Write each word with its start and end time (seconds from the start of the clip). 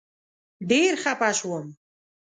ډېر 0.69 0.91
خپه 1.03 1.29
شوم. 1.37 1.65